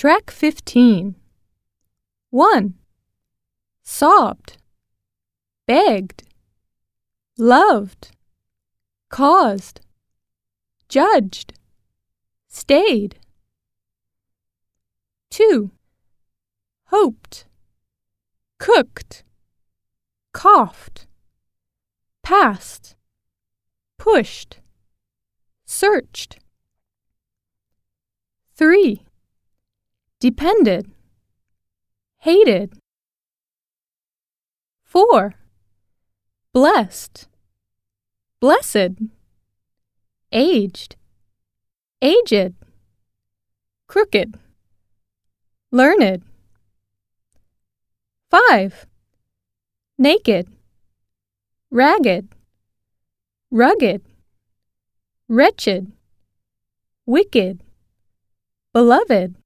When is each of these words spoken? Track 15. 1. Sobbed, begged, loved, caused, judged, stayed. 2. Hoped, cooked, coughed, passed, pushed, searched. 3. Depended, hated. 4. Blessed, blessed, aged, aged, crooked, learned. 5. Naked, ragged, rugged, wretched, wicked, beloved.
Track 0.00 0.30
15. 0.30 1.14
1. 2.30 2.74
Sobbed, 3.82 4.56
begged, 5.66 6.22
loved, 7.36 8.10
caused, 9.10 9.82
judged, 10.88 11.52
stayed. 12.48 13.16
2. 15.32 15.70
Hoped, 16.86 17.44
cooked, 18.58 19.22
coughed, 20.32 21.08
passed, 22.22 22.96
pushed, 23.98 24.60
searched. 25.66 26.38
3. 28.54 29.04
Depended, 30.20 30.92
hated. 32.18 32.78
4. 34.84 35.34
Blessed, 36.52 37.26
blessed, 38.38 39.00
aged, 40.30 40.96
aged, 42.02 42.52
crooked, 43.86 44.38
learned. 45.72 46.22
5. 48.30 48.86
Naked, 49.96 50.48
ragged, 51.70 52.28
rugged, 53.50 54.02
wretched, 55.28 55.92
wicked, 57.06 57.62
beloved. 58.74 59.39